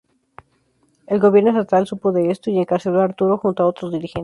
El 1.05 1.19
gobierno 1.19 1.51
estatal 1.51 1.85
supo 1.85 2.11
de 2.11 2.31
esto, 2.31 2.49
y, 2.49 2.57
encarceló 2.57 3.01
a 3.01 3.03
Arturo 3.03 3.37
junto 3.37 3.61
a 3.61 3.67
otros 3.67 3.91
dirigentes. 3.91 4.19